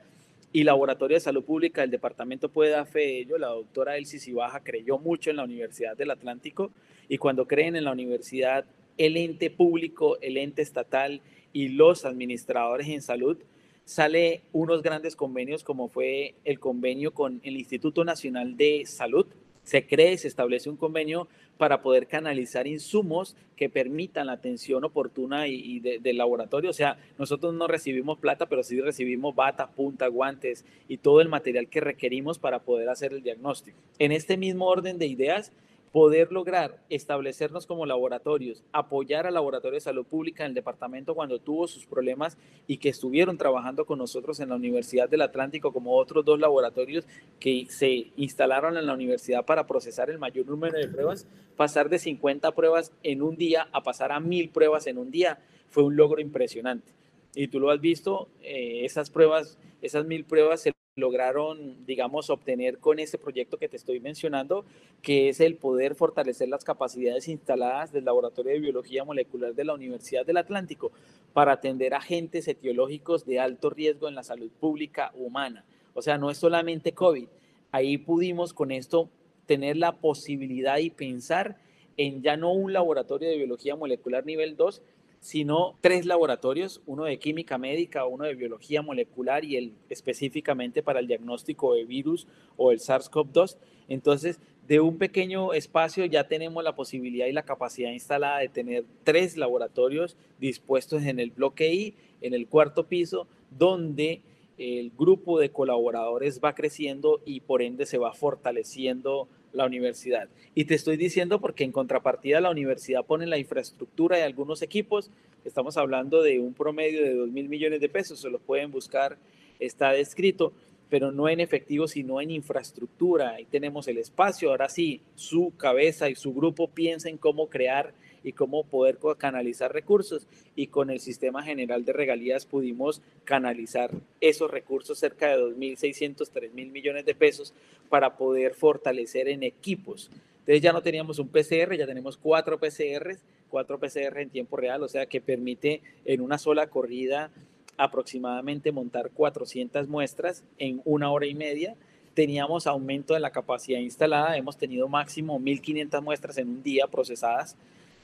y 0.56 0.64
Laboratorio 0.64 1.16
de 1.16 1.22
Salud 1.22 1.44
Pública 1.44 1.82
del 1.82 1.92
departamento 1.92 2.48
puede 2.48 2.72
dar 2.72 2.88
fe 2.88 3.00
de 3.00 3.20
ello. 3.20 3.38
La 3.38 3.48
doctora 3.48 3.98
Elsie 3.98 4.20
Cibaja 4.20 4.62
creyó 4.64 4.98
mucho 4.98 5.30
en 5.30 5.36
la 5.36 5.44
Universidad 5.44 5.98
del 5.98 6.12
Atlántico 6.12 6.72
y 7.10 7.18
cuando 7.18 7.46
creen 7.46 7.76
en 7.76 7.84
la 7.84 7.92
universidad, 7.92 8.64
el 8.98 9.18
ente 9.18 9.50
público, 9.50 10.18
el 10.22 10.38
ente 10.38 10.62
estatal 10.62 11.20
y 11.52 11.68
los 11.68 12.06
administradores 12.06 12.88
en 12.88 13.02
salud, 13.02 13.38
sale 13.84 14.44
unos 14.54 14.82
grandes 14.82 15.18
convenios 15.18 15.66
como 15.66 15.90
fue 15.90 16.36
el 16.46 16.58
convenio 16.60 17.14
con 17.14 17.42
el 17.44 17.58
Instituto 17.58 18.06
Nacional 18.06 18.56
de 18.56 18.86
Salud, 18.86 19.28
se 19.66 19.86
cree, 19.86 20.18
se 20.18 20.30
establece 20.30 20.70
un 20.70 20.78
convenio 20.78 21.28
para 21.58 21.82
poder 21.82 22.08
canalizar 22.08 22.68
insumos 22.68 23.36
que 23.56 23.70
permitan 23.70 24.28
la 24.28 24.34
atención 24.34 24.84
oportuna 24.84 25.48
y, 25.48 25.80
del 25.80 26.18
laboratorio. 26.18 26.70
O 26.70 26.74
sea, 26.74 26.98
nosotros 27.18 27.54
no 27.54 27.68
recibimos 27.68 28.20
plata, 28.20 28.46
pero 28.46 28.64
sí 28.64 28.80
recibimos 28.80 29.36
bata, 29.36 29.68
punta, 29.68 30.08
guantes 30.08 30.66
y 30.88 30.98
todo 30.98 31.22
el 31.22 31.30
material 31.30 31.68
que 31.68 31.82
requerimos 31.82 32.40
para 32.40 32.60
poder 32.60 32.90
hacer 32.90 33.14
el 33.14 33.24
diagnóstico. 33.24 33.78
En 34.00 34.12
este 34.12 34.38
mismo 34.38 34.68
orden 34.68 34.98
de 34.98 35.08
ideas, 35.08 35.52
poder 35.96 36.34
lograr 36.34 36.84
establecernos 36.90 37.66
como 37.66 37.86
laboratorios, 37.86 38.66
apoyar 38.74 39.28
al 39.28 39.36
Laboratorio 39.36 39.76
de 39.76 39.80
Salud 39.80 40.06
Pública 40.06 40.44
en 40.44 40.50
el 40.50 40.54
departamento 40.54 41.16
cuando 41.16 41.40
tuvo 41.40 41.70
sus 41.70 41.86
problemas 41.86 42.38
y 42.68 42.80
que 42.80 42.90
estuvieron 42.90 43.38
trabajando 43.38 43.86
con 43.86 44.00
nosotros 44.00 44.42
en 44.42 44.50
la 44.50 44.56
Universidad 44.56 45.08
del 45.08 45.22
Atlántico 45.22 45.72
como 45.72 45.96
otros 45.96 46.26
dos 46.26 46.38
laboratorios 46.38 47.08
que 47.40 47.68
se 47.70 48.12
instalaron 48.18 48.76
en 48.76 48.88
la 48.88 48.94
universidad 48.94 49.46
para 49.46 49.68
procesar 49.68 50.10
el 50.10 50.20
mayor 50.20 50.48
número 50.48 50.78
de 50.78 50.90
pruebas, 50.90 51.30
pasar 51.56 51.88
de 51.88 51.98
50 51.98 52.52
pruebas 52.52 52.92
en 53.02 53.22
un 53.22 53.38
día 53.38 53.70
a 53.72 53.82
pasar 53.82 54.12
a 54.12 54.20
mil 54.20 54.50
pruebas 54.50 54.88
en 54.88 54.98
un 54.98 55.12
día 55.12 55.40
fue 55.70 55.84
un 55.84 55.96
logro 55.96 56.20
impresionante. 56.20 56.92
Y 57.36 57.48
tú 57.48 57.62
lo 57.62 57.72
has 57.72 57.80
visto, 57.80 58.28
eh, 58.44 58.84
esas 58.84 59.10
pruebas, 59.10 59.58
esas 59.82 60.06
mil 60.06 60.26
pruebas 60.26 60.60
se 60.60 60.75
lograron, 60.96 61.86
digamos, 61.86 62.30
obtener 62.30 62.78
con 62.80 63.00
ese 63.00 63.18
proyecto 63.18 63.58
que 63.58 63.68
te 63.68 63.76
estoy 63.76 64.00
mencionando, 64.00 64.64
que 65.02 65.28
es 65.28 65.42
el 65.42 65.58
poder 65.58 65.94
fortalecer 65.94 66.48
las 66.48 66.64
capacidades 66.64 67.28
instaladas 67.28 67.92
del 67.92 68.06
Laboratorio 68.06 68.54
de 68.54 68.62
Biología 68.62 69.04
Molecular 69.04 69.54
de 69.54 69.66
la 69.66 69.74
Universidad 69.74 70.26
del 70.26 70.38
Atlántico 70.38 70.94
para 71.34 71.52
atender 71.52 71.94
agentes 71.94 72.48
etiológicos 72.48 73.26
de 73.26 73.42
alto 73.42 73.70
riesgo 73.70 74.08
en 74.08 74.16
la 74.16 74.24
salud 74.24 74.50
pública 74.58 75.12
humana. 75.16 75.66
O 75.94 76.02
sea, 76.02 76.18
no 76.18 76.32
es 76.32 76.38
solamente 76.38 76.94
COVID. 76.94 77.28
Ahí 77.74 77.98
pudimos 77.98 78.54
con 78.54 78.72
esto 78.72 79.10
tener 79.48 79.76
la 79.76 79.98
posibilidad 79.98 80.78
y 80.78 80.92
pensar 80.92 81.58
en 81.98 82.22
ya 82.22 82.38
no 82.38 82.54
un 82.54 82.72
laboratorio 82.72 83.28
de 83.28 83.36
biología 83.36 83.76
molecular 83.76 84.26
nivel 84.26 84.56
2, 84.56 84.82
sino 85.26 85.76
tres 85.82 86.06
laboratorios, 86.06 86.84
uno 86.86 87.06
de 87.06 87.18
química 87.18 87.58
médica, 87.58 88.06
uno 88.06 88.26
de 88.26 88.36
biología 88.36 88.84
molecular 88.84 89.44
y 89.44 89.58
el 89.58 89.74
específicamente 89.90 90.84
para 90.84 91.00
el 91.00 91.08
diagnóstico 91.08 91.74
de 91.74 91.84
virus 91.84 92.28
o 92.58 92.72
el 92.72 92.78
SARS-CoV-2. 92.78 93.58
Entonces, 93.88 94.40
de 94.68 94.82
un 94.82 95.00
pequeño 95.00 95.54
espacio 95.54 96.06
ya 96.06 96.28
tenemos 96.28 96.64
la 96.64 96.76
posibilidad 96.76 97.26
y 97.26 97.32
la 97.32 97.42
capacidad 97.42 97.90
instalada 97.90 98.38
de 98.38 98.50
tener 98.50 98.86
tres 99.04 99.36
laboratorios 99.36 100.16
dispuestos 100.40 101.02
en 101.02 101.20
el 101.20 101.32
bloque 101.32 101.74
I, 101.74 101.96
en 102.22 102.36
el 102.36 102.48
cuarto 102.48 102.86
piso, 102.86 103.28
donde 103.50 104.22
el 104.60 104.92
grupo 104.92 105.40
de 105.40 105.50
colaboradores 105.50 106.40
va 106.40 106.54
creciendo 106.54 107.24
y 107.26 107.40
por 107.40 107.64
ende 107.64 107.88
se 107.88 107.98
va 107.98 108.14
fortaleciendo 108.14 109.28
la 109.56 109.66
universidad. 109.66 110.30
Y 110.54 110.66
te 110.66 110.76
estoy 110.76 110.98
diciendo 110.98 111.40
porque 111.40 111.64
en 111.64 111.72
contrapartida 111.72 112.42
la 112.42 112.52
universidad 112.52 113.06
pone 113.06 113.26
la 113.26 113.38
infraestructura 113.38 114.18
de 114.18 114.24
algunos 114.24 114.62
equipos, 114.62 115.10
estamos 115.44 115.78
hablando 115.78 116.22
de 116.22 116.40
un 116.40 116.54
promedio 116.54 117.02
de 117.02 117.14
2 117.14 117.30
mil 117.30 117.50
millones 117.50 117.80
de 117.80 117.90
pesos, 117.90 118.20
se 118.20 118.30
lo 118.30 118.40
pueden 118.40 118.72
buscar, 118.72 119.18
está 119.60 119.92
descrito, 119.92 120.54
pero 120.90 121.12
no 121.12 121.30
en 121.30 121.40
efectivo, 121.40 121.88
sino 121.88 122.22
en 122.22 122.32
infraestructura. 122.32 123.32
Ahí 123.32 123.46
tenemos 123.46 123.88
el 123.88 123.98
espacio, 123.98 124.52
ahora 124.52 124.70
sí, 124.70 125.02
su 125.16 125.54
cabeza 125.58 126.10
y 126.10 126.16
su 126.16 126.34
grupo 126.34 126.68
piensen 126.68 127.18
cómo 127.18 127.50
crear 127.50 127.94
y 128.26 128.34
cómo 128.34 128.64
poder 128.64 128.98
canalizar 129.18 129.72
recursos. 129.72 130.28
Y 130.56 130.68
con 130.68 130.90
el 130.90 131.00
sistema 131.00 131.44
general 131.44 131.86
de 131.86 131.94
regalías 131.94 132.46
pudimos 132.46 133.02
canalizar 133.24 133.92
esos 134.20 134.50
recursos, 134.52 135.00
cerca 135.00 135.28
de 135.28 135.38
2.600, 135.38 136.32
3.000 136.34 136.72
millones 136.72 137.06
de 137.06 137.16
pesos, 137.16 137.54
para 137.88 138.18
poder 138.18 138.56
fortalecer 138.56 139.30
en 139.30 139.44
equipos. 139.44 140.10
Entonces 140.40 140.62
ya 140.62 140.74
no 140.74 140.82
teníamos 140.82 141.20
un 141.20 141.28
PCR, 141.28 141.78
ya 141.78 141.86
tenemos 141.86 142.18
cuatro 142.18 142.60
PCRs, 142.60 143.20
cuatro 143.50 143.80
PCR 143.80 144.20
en 144.20 144.30
tiempo 144.30 144.58
real, 144.58 144.84
o 144.84 144.88
sea 144.88 145.06
que 145.06 145.22
permite 145.22 145.82
en 146.04 146.22
una 146.22 146.38
sola 146.38 146.68
corrida 146.68 147.30
aproximadamente 147.78 148.72
montar 148.72 149.12
400 149.12 149.88
muestras 149.88 150.44
en 150.58 150.82
una 150.86 151.12
hora 151.12 151.28
y 151.28 151.36
media. 151.36 151.76
Teníamos 152.14 152.66
aumento 152.66 153.14
de 153.14 153.20
la 153.20 153.32
capacidad 153.32 153.80
instalada, 153.80 154.38
hemos 154.38 154.58
tenido 154.58 154.88
máximo 154.88 155.40
1.500 155.40 156.02
muestras 156.02 156.38
en 156.38 156.50
un 156.50 156.64
día 156.64 156.88
procesadas 156.88 157.56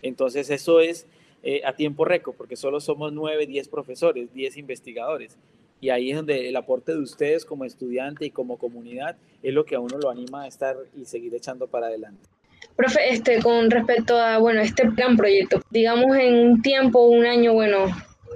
entonces 0.01 0.49
eso 0.49 0.79
es 0.79 1.07
eh, 1.43 1.61
a 1.65 1.73
tiempo 1.73 2.05
récord, 2.05 2.35
porque 2.35 2.55
solo 2.55 2.79
somos 2.79 3.11
9, 3.13 3.47
10 3.47 3.67
profesores, 3.67 4.31
10 4.33 4.57
investigadores. 4.57 5.37
Y 5.79 5.89
ahí 5.89 6.11
es 6.11 6.17
donde 6.17 6.47
el 6.47 6.55
aporte 6.55 6.91
de 6.91 6.99
ustedes 6.99 7.45
como 7.45 7.65
estudiante 7.65 8.25
y 8.25 8.29
como 8.29 8.59
comunidad 8.59 9.15
es 9.41 9.51
lo 9.51 9.65
que 9.65 9.73
a 9.75 9.79
uno 9.79 9.97
lo 9.97 10.11
anima 10.11 10.43
a 10.43 10.47
estar 10.47 10.75
y 10.95 11.05
seguir 11.05 11.33
echando 11.33 11.67
para 11.67 11.87
adelante. 11.87 12.21
Profe, 12.75 13.11
este, 13.11 13.41
con 13.41 13.71
respecto 13.71 14.15
a 14.17 14.37
bueno, 14.37 14.61
este 14.61 14.87
gran 14.95 15.17
proyecto, 15.17 15.59
digamos 15.71 16.15
en 16.15 16.35
un 16.35 16.61
tiempo, 16.61 17.07
un 17.07 17.25
año, 17.25 17.53
bueno, 17.53 17.85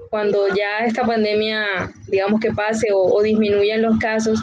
cuando 0.09 0.47
ya 0.55 0.79
esta 0.79 1.05
pandemia, 1.05 1.93
digamos 2.07 2.39
que 2.39 2.51
pase 2.51 2.91
o, 2.91 3.03
o 3.03 3.21
disminuyan 3.21 3.83
los 3.83 3.99
casos, 3.99 4.39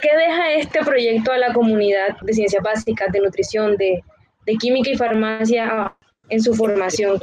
¿qué 0.00 0.08
deja 0.16 0.52
este 0.54 0.80
proyecto 0.80 1.30
a 1.30 1.38
la 1.38 1.52
comunidad 1.52 2.18
de 2.22 2.32
ciencias 2.32 2.62
básicas, 2.64 3.12
de 3.12 3.20
nutrición, 3.20 3.76
de, 3.76 4.02
de 4.46 4.54
química 4.56 4.90
y 4.90 4.96
farmacia 4.96 5.94
en 6.30 6.42
su 6.42 6.54
formación. 6.54 7.18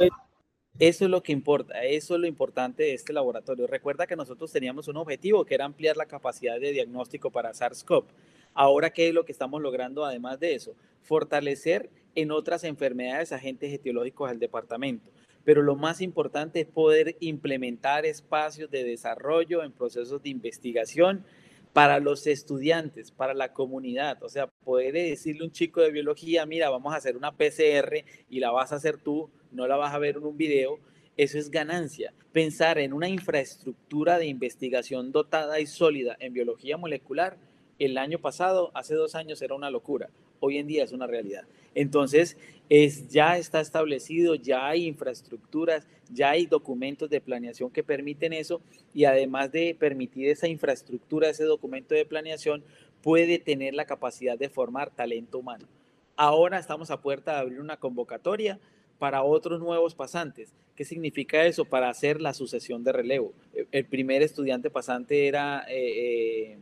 Eso 0.78 1.04
es 1.06 1.10
lo 1.10 1.22
que 1.24 1.32
importa, 1.32 1.82
eso 1.82 2.14
es 2.14 2.20
lo 2.20 2.28
importante 2.28 2.84
de 2.84 2.94
este 2.94 3.12
laboratorio. 3.12 3.66
Recuerda 3.66 4.06
que 4.06 4.14
nosotros 4.14 4.52
teníamos 4.52 4.86
un 4.86 4.96
objetivo 4.96 5.44
que 5.44 5.56
era 5.56 5.64
ampliar 5.64 5.96
la 5.96 6.06
capacidad 6.06 6.60
de 6.60 6.70
diagnóstico 6.70 7.32
para 7.32 7.52
SARS-CoV. 7.52 8.04
Ahora, 8.54 8.90
¿qué 8.90 9.08
es 9.08 9.14
lo 9.14 9.24
que 9.24 9.32
estamos 9.32 9.60
logrando 9.60 10.04
además 10.04 10.38
de 10.38 10.54
eso? 10.54 10.76
Fortalecer 11.02 11.90
en 12.14 12.30
otras 12.30 12.62
enfermedades 12.62 13.32
agentes 13.32 13.72
etiológicos 13.72 14.30
del 14.30 14.38
departamento. 14.38 15.10
Pero 15.44 15.62
lo 15.62 15.74
más 15.74 16.00
importante 16.00 16.60
es 16.60 16.66
poder 16.66 17.16
implementar 17.18 18.06
espacios 18.06 18.70
de 18.70 18.84
desarrollo 18.84 19.64
en 19.64 19.72
procesos 19.72 20.22
de 20.22 20.28
investigación 20.28 21.24
para 21.78 22.00
los 22.00 22.26
estudiantes, 22.26 23.12
para 23.12 23.34
la 23.34 23.52
comunidad. 23.52 24.20
O 24.24 24.28
sea, 24.28 24.48
poder 24.48 24.94
decirle 24.94 25.42
a 25.42 25.44
un 25.44 25.52
chico 25.52 25.80
de 25.80 25.92
biología, 25.92 26.44
mira, 26.44 26.70
vamos 26.70 26.92
a 26.92 26.96
hacer 26.96 27.16
una 27.16 27.30
PCR 27.30 28.04
y 28.28 28.40
la 28.40 28.50
vas 28.50 28.72
a 28.72 28.74
hacer 28.74 28.98
tú, 28.98 29.30
no 29.52 29.68
la 29.68 29.76
vas 29.76 29.94
a 29.94 29.98
ver 30.00 30.16
en 30.16 30.24
un 30.24 30.36
video, 30.36 30.80
eso 31.16 31.38
es 31.38 31.52
ganancia. 31.52 32.12
Pensar 32.32 32.80
en 32.80 32.92
una 32.92 33.08
infraestructura 33.08 34.18
de 34.18 34.26
investigación 34.26 35.12
dotada 35.12 35.60
y 35.60 35.66
sólida 35.66 36.16
en 36.18 36.32
biología 36.32 36.76
molecular, 36.76 37.36
el 37.78 37.98
año 37.98 38.18
pasado, 38.18 38.70
hace 38.74 38.94
dos 38.94 39.14
años, 39.14 39.40
era 39.42 39.54
una 39.54 39.70
locura. 39.70 40.10
Hoy 40.40 40.58
en 40.58 40.66
día 40.66 40.84
es 40.84 40.92
una 40.92 41.06
realidad. 41.06 41.44
Entonces, 41.74 42.36
es, 42.68 43.08
ya 43.08 43.38
está 43.38 43.60
establecido, 43.60 44.34
ya 44.34 44.66
hay 44.66 44.86
infraestructuras, 44.86 45.86
ya 46.12 46.30
hay 46.30 46.46
documentos 46.46 47.08
de 47.10 47.20
planeación 47.20 47.70
que 47.70 47.82
permiten 47.82 48.32
eso 48.32 48.60
y 48.94 49.04
además 49.04 49.52
de 49.52 49.76
permitir 49.78 50.28
esa 50.28 50.48
infraestructura, 50.48 51.28
ese 51.28 51.44
documento 51.44 51.94
de 51.94 52.04
planeación, 52.04 52.62
puede 53.02 53.38
tener 53.38 53.74
la 53.74 53.86
capacidad 53.86 54.38
de 54.38 54.48
formar 54.48 54.90
talento 54.90 55.38
humano. 55.38 55.66
Ahora 56.16 56.58
estamos 56.58 56.90
a 56.90 57.00
puerta 57.00 57.34
de 57.34 57.38
abrir 57.38 57.60
una 57.60 57.76
convocatoria 57.76 58.58
para 58.98 59.22
otros 59.22 59.60
nuevos 59.60 59.94
pasantes. 59.94 60.52
¿Qué 60.74 60.84
significa 60.84 61.44
eso? 61.46 61.64
Para 61.64 61.88
hacer 61.88 62.20
la 62.20 62.34
sucesión 62.34 62.84
de 62.84 62.92
relevo. 62.92 63.32
El 63.70 63.84
primer 63.86 64.22
estudiante 64.22 64.70
pasante 64.70 65.28
era 65.28 65.64
eh, 65.68 66.52
eh, 66.52 66.58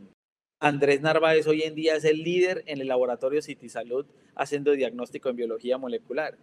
Andrés 0.59 1.01
Narváez 1.01 1.45
hoy 1.45 1.61
en 1.61 1.75
día 1.75 1.95
es 1.95 2.03
el 2.03 2.23
líder 2.23 2.63
en 2.65 2.81
el 2.81 2.87
laboratorio 2.87 3.41
Salud 3.41 4.07
haciendo 4.35 4.71
diagnóstico 4.71 5.29
en 5.29 5.35
biología 5.35 5.77
molecular. 5.77 6.35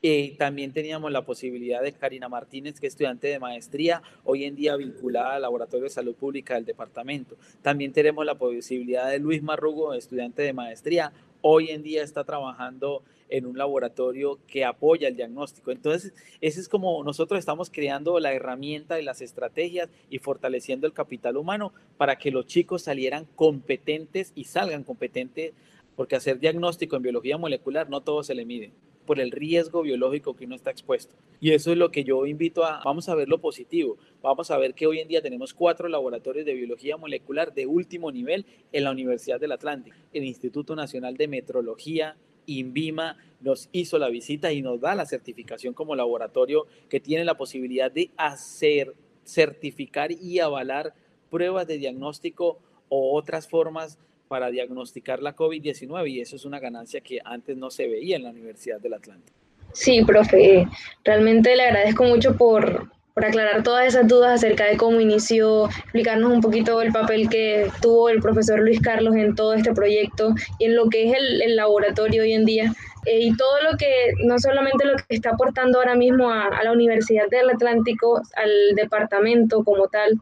Y 0.00 0.36
también 0.36 0.72
teníamos 0.72 1.10
la 1.10 1.24
posibilidad 1.24 1.82
de 1.82 1.92
Karina 1.92 2.28
Martínez, 2.28 2.78
que 2.78 2.86
es 2.86 2.92
estudiante 2.92 3.26
de 3.26 3.40
maestría, 3.40 4.00
hoy 4.22 4.44
en 4.44 4.54
día 4.54 4.76
vinculada 4.76 5.34
al 5.34 5.42
Laboratorio 5.42 5.84
de 5.84 5.90
Salud 5.90 6.14
Pública 6.14 6.54
del 6.54 6.66
departamento. 6.66 7.36
También 7.60 7.92
tenemos 7.92 8.24
la 8.24 8.36
posibilidad 8.36 9.10
de 9.10 9.18
Luis 9.18 9.42
Marrugo, 9.42 9.92
estudiante 9.92 10.42
de 10.42 10.52
maestría, 10.52 11.12
hoy 11.40 11.70
en 11.70 11.82
día 11.82 12.04
está 12.04 12.22
trabajando 12.22 13.02
en 13.28 13.46
un 13.46 13.58
laboratorio 13.58 14.38
que 14.46 14.64
apoya 14.64 15.08
el 15.08 15.16
diagnóstico. 15.16 15.70
Entonces, 15.70 16.12
ese 16.40 16.60
es 16.60 16.68
como 16.68 17.02
nosotros 17.04 17.38
estamos 17.38 17.70
creando 17.70 18.18
la 18.20 18.32
herramienta 18.32 19.00
y 19.00 19.04
las 19.04 19.20
estrategias 19.20 19.88
y 20.10 20.18
fortaleciendo 20.18 20.86
el 20.86 20.92
capital 20.92 21.36
humano 21.36 21.72
para 21.96 22.16
que 22.16 22.30
los 22.30 22.46
chicos 22.46 22.82
salieran 22.82 23.26
competentes 23.36 24.32
y 24.34 24.44
salgan 24.44 24.84
competentes, 24.84 25.52
porque 25.96 26.16
hacer 26.16 26.38
diagnóstico 26.38 26.96
en 26.96 27.02
biología 27.02 27.38
molecular 27.38 27.90
no 27.90 28.02
todo 28.02 28.22
se 28.22 28.34
le 28.34 28.44
mide 28.44 28.72
por 29.08 29.20
el 29.20 29.30
riesgo 29.30 29.80
biológico 29.80 30.36
que 30.36 30.44
uno 30.44 30.54
está 30.54 30.70
expuesto. 30.70 31.16
Y 31.40 31.52
eso 31.52 31.72
es 31.72 31.78
lo 31.78 31.90
que 31.90 32.04
yo 32.04 32.26
invito 32.26 32.66
a, 32.66 32.82
vamos 32.84 33.08
a 33.08 33.14
ver 33.14 33.26
lo 33.26 33.40
positivo, 33.40 33.96
vamos 34.20 34.50
a 34.50 34.58
ver 34.58 34.74
que 34.74 34.86
hoy 34.86 34.98
en 34.98 35.08
día 35.08 35.22
tenemos 35.22 35.54
cuatro 35.54 35.88
laboratorios 35.88 36.44
de 36.44 36.52
biología 36.52 36.98
molecular 36.98 37.54
de 37.54 37.64
último 37.64 38.12
nivel 38.12 38.44
en 38.70 38.84
la 38.84 38.90
Universidad 38.90 39.40
del 39.40 39.52
Atlántico, 39.52 39.96
el 40.12 40.24
Instituto 40.24 40.76
Nacional 40.76 41.16
de 41.16 41.26
Metrología, 41.26 42.18
INVIMA 42.48 43.16
nos 43.40 43.68
hizo 43.70 43.98
la 43.98 44.08
visita 44.08 44.52
y 44.52 44.62
nos 44.62 44.80
da 44.80 44.94
la 44.94 45.06
certificación 45.06 45.74
como 45.74 45.94
laboratorio 45.94 46.66
que 46.88 46.98
tiene 46.98 47.24
la 47.24 47.36
posibilidad 47.36 47.90
de 47.90 48.10
hacer, 48.16 48.94
certificar 49.24 50.10
y 50.10 50.40
avalar 50.40 50.94
pruebas 51.30 51.66
de 51.66 51.78
diagnóstico 51.78 52.58
o 52.88 53.16
otras 53.16 53.48
formas 53.48 53.98
para 54.28 54.50
diagnosticar 54.50 55.22
la 55.22 55.36
COVID-19 55.36 56.10
y 56.10 56.20
eso 56.20 56.36
es 56.36 56.44
una 56.44 56.58
ganancia 56.58 57.00
que 57.00 57.20
antes 57.24 57.56
no 57.56 57.70
se 57.70 57.86
veía 57.86 58.16
en 58.16 58.24
la 58.24 58.30
Universidad 58.30 58.80
del 58.80 58.94
Atlántico. 58.94 59.36
Sí, 59.72 60.02
profe, 60.04 60.66
realmente 61.04 61.54
le 61.54 61.62
agradezco 61.62 62.04
mucho 62.04 62.36
por, 62.36 62.90
por 63.18 63.26
aclarar 63.26 63.64
todas 63.64 63.84
esas 63.88 64.06
dudas 64.06 64.32
acerca 64.32 64.66
de 64.66 64.76
cómo 64.76 65.00
inició, 65.00 65.64
explicarnos 65.64 66.30
un 66.30 66.40
poquito 66.40 66.80
el 66.80 66.92
papel 66.92 67.28
que 67.28 67.68
tuvo 67.82 68.10
el 68.10 68.20
profesor 68.20 68.60
Luis 68.60 68.80
Carlos 68.80 69.16
en 69.16 69.34
todo 69.34 69.54
este 69.54 69.74
proyecto 69.74 70.36
y 70.60 70.66
en 70.66 70.76
lo 70.76 70.88
que 70.88 71.08
es 71.10 71.16
el, 71.18 71.56
laboratorio 71.56 72.22
hoy 72.22 72.34
en 72.34 72.44
día. 72.44 72.72
Eh, 73.06 73.18
y 73.22 73.36
todo 73.36 73.60
lo 73.68 73.76
que, 73.76 74.12
no 74.24 74.38
solamente 74.38 74.84
lo 74.84 74.94
que 74.94 75.16
está 75.16 75.30
aportando 75.30 75.80
ahora 75.80 75.96
mismo 75.96 76.30
a, 76.30 76.44
a 76.44 76.62
la 76.62 76.70
Universidad 76.70 77.28
del 77.28 77.50
Atlántico, 77.50 78.22
al 78.36 78.76
departamento 78.76 79.64
como 79.64 79.88
tal, 79.88 80.12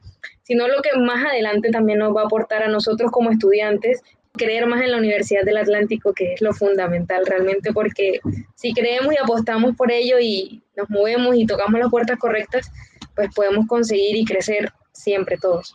sino 0.45 0.67
lo 0.67 0.81
que 0.81 0.99
más 0.99 1.23
adelante 1.23 1.71
también 1.71 1.99
nos 1.99 2.17
va 2.17 2.23
a 2.23 2.25
aportar 2.25 2.63
a 2.63 2.69
nosotros 2.69 3.11
como 3.11 3.31
estudiantes 3.31 4.01
creer 4.37 4.67
más 4.67 4.83
en 4.83 4.93
la 4.93 4.99
Universidad 4.99 5.43
del 5.43 5.57
Atlántico, 5.57 6.13
que 6.13 6.35
es 6.35 6.41
lo 6.41 6.53
fundamental 6.53 7.25
realmente, 7.27 7.73
porque 7.73 8.21
si 8.55 8.73
creemos 8.73 9.15
y 9.15 9.19
apostamos 9.19 9.77
por 9.77 9.91
ello 9.91 10.19
y 10.21 10.63
nos 10.77 10.89
movemos 10.91 11.37
y 11.37 11.47
tocamos 11.47 11.81
las 11.81 11.91
puertas 11.91 12.19
correctas, 12.19 12.71
pues 13.15 13.29
podemos 13.35 13.67
conseguir 13.67 14.17
y 14.17 14.25
crecer 14.25 14.71
siempre 14.93 15.37
todos. 15.41 15.75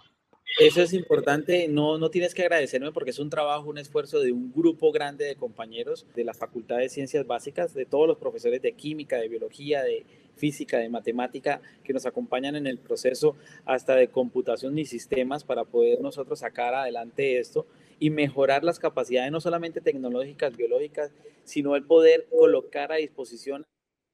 Eso 0.59 0.81
es 0.81 0.91
importante, 0.91 1.69
no, 1.69 1.97
no 1.97 2.09
tienes 2.09 2.33
que 2.33 2.41
agradecerme 2.41 2.91
porque 2.91 3.11
es 3.11 3.19
un 3.19 3.29
trabajo, 3.29 3.69
un 3.69 3.77
esfuerzo 3.77 4.19
de 4.19 4.33
un 4.33 4.51
grupo 4.51 4.91
grande 4.91 5.23
de 5.23 5.35
compañeros 5.35 6.05
de 6.13 6.25
la 6.25 6.33
Facultad 6.33 6.77
de 6.77 6.89
Ciencias 6.89 7.25
Básicas, 7.25 7.73
de 7.73 7.85
todos 7.85 8.05
los 8.05 8.17
profesores 8.17 8.61
de 8.61 8.73
química, 8.73 9.17
de 9.17 9.29
biología, 9.29 9.81
de 9.81 10.05
física, 10.35 10.77
de 10.77 10.89
matemática, 10.89 11.61
que 11.83 11.93
nos 11.93 12.05
acompañan 12.05 12.57
en 12.57 12.67
el 12.67 12.79
proceso 12.79 13.37
hasta 13.65 13.95
de 13.95 14.09
computación 14.09 14.77
y 14.77 14.85
sistemas 14.85 15.45
para 15.45 15.63
poder 15.63 16.01
nosotros 16.01 16.39
sacar 16.39 16.75
adelante 16.75 17.39
esto 17.39 17.65
y 18.01 18.09
mejorar 18.09 18.63
las 18.63 18.79
capacidades 18.79 19.31
no 19.31 19.39
solamente 19.39 19.79
tecnológicas, 19.79 20.57
biológicas, 20.57 21.13
sino 21.43 21.75
el 21.75 21.83
poder 21.83 22.25
colocar 22.31 22.91
a 22.91 22.95
disposición 22.95 23.63